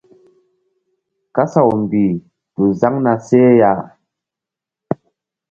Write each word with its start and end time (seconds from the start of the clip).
Kasaw 1.35 1.69
mbih 1.81 2.13
tu 2.53 2.63
zaŋ 2.79 2.95
na 3.05 3.13
seh 3.27 3.51
ya. 3.59 3.71